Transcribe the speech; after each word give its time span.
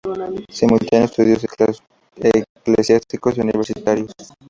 Simultaneó 0.49 1.05
estudios 1.05 1.43
eclesiásticos 2.23 3.37
y 3.37 3.41
universitarios. 3.41 4.13